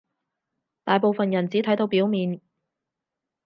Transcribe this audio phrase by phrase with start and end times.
[0.83, 2.41] 大部分人只睇到表面